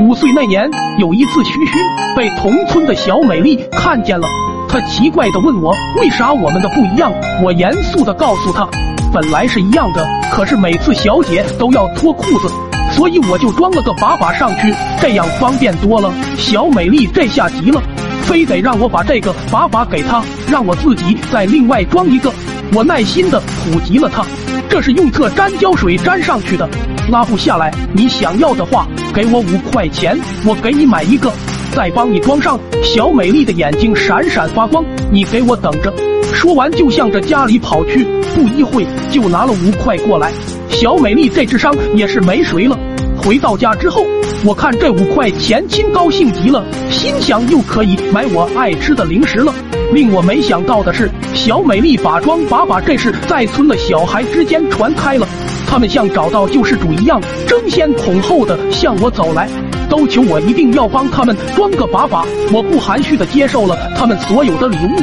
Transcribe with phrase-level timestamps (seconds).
[0.00, 0.68] 五岁那年，
[0.98, 1.72] 有一次，嘘嘘
[2.16, 4.26] 被同村的小美丽看见了，
[4.68, 7.12] 她奇怪的问我为啥我们的不一样。
[7.42, 8.68] 我严肃的告诉她，
[9.12, 12.52] 本来是一样的，可是每次小姐都要脱裤子，
[12.92, 16.12] 所以我就装了个把把上去，这样方便多了。
[16.36, 17.80] 小美丽这下急了，
[18.22, 22.32] 非得让我把这个把把给她，让我自己再另外装一个。
[22.72, 24.24] 我耐心的普及了她，
[24.68, 26.68] 这是用特粘胶水粘上去的。
[27.10, 31.30] 拉不下来，你想要的话，给我五块钱，我给你买一个，
[31.72, 32.58] 再帮你装上。
[32.82, 35.92] 小美丽的眼睛闪闪发光，你给我等着。
[36.32, 38.04] 说完就向着家里跑去，
[38.34, 40.32] 不一会就拿了五块过来。
[40.70, 42.76] 小美丽这智商也是没谁了。
[43.16, 44.04] 回到家之后，
[44.44, 49.54] 我看这五块钱，亲高兴极了，心想又可以买我爱吃的零食了。
[49.92, 55.26] 令我没想到的是，小美丽把装把把这事在村的小孩之间传开了。
[55.68, 59.48] 他们像找到救世主一样，争先恐后的向我走来，
[59.88, 62.24] 都求我一定要帮他们装个把把。
[62.52, 65.00] 我不含蓄的接受了他们所有的礼物，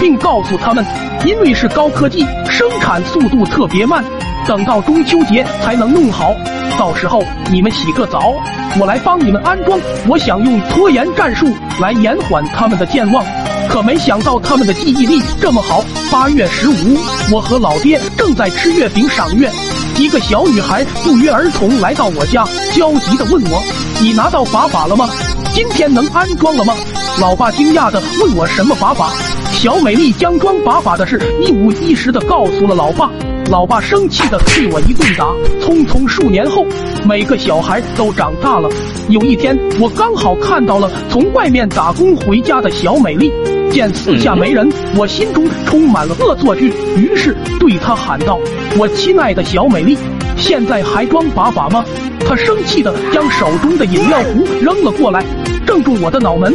[0.00, 0.84] 并告诉他们，
[1.24, 4.04] 因为是高科技，生产速度特别慢，
[4.46, 6.34] 等到中秋节才能弄好。
[6.78, 8.34] 到时候你们洗个澡，
[8.80, 9.78] 我来帮你们安装。
[10.08, 11.46] 我想用拖延战术
[11.80, 13.24] 来延缓他们的健忘，
[13.72, 15.82] 可没想到他们的记忆力这么好。
[16.10, 16.94] 八月十五，
[17.32, 19.50] 我和老爹正在吃月饼赏月。
[19.96, 23.62] 一个小女孩不约而同来到我家，焦急地问我
[23.98, 25.08] ：“你拿到把把了吗？
[25.54, 26.74] 今天能安装了吗？”
[27.18, 29.10] 老爸惊讶地问我：“什么把把？”
[29.56, 33.10] 小美丽将装把把的事一五一十地告诉了老爸。
[33.50, 35.24] 老爸生气地对我一顿打。
[35.62, 36.66] 匆匆数年后，
[37.06, 38.68] 每个小孩都长大了。
[39.08, 43.32] 有一天，我刚好看到了从外面打工回家的小美丽。
[43.72, 48.38] 见四下没人，我心中充满了恶作剧，于是对他喊道
[48.78, 49.96] ：“我亲爱的小美丽，
[50.36, 51.82] 现在还装把把吗？”
[52.28, 55.24] 他生气的将手中的饮料壶扔了过来，
[55.66, 56.54] 正中我的脑门。